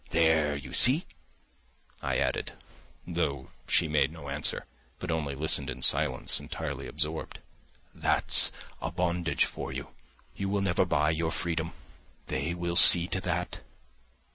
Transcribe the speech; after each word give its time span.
There, 0.09 0.55
you 0.55 0.73
see," 0.73 1.05
I 2.01 2.17
added, 2.17 2.53
though 3.05 3.51
she 3.67 3.87
made 3.87 4.11
no 4.11 4.29
answer, 4.29 4.65
but 4.97 5.11
only 5.11 5.35
listened 5.35 5.69
in 5.69 5.83
silence, 5.83 6.39
entirely 6.39 6.87
absorbed, 6.87 7.37
"that's 7.93 8.51
a 8.81 8.89
bondage 8.89 9.45
for 9.45 9.71
you! 9.71 9.89
You 10.35 10.49
will 10.49 10.61
never 10.61 10.85
buy 10.85 11.11
your 11.11 11.31
freedom. 11.31 11.73
They 12.25 12.55
will 12.55 12.75
see 12.77 13.05
to 13.09 13.21
that. 13.21 13.59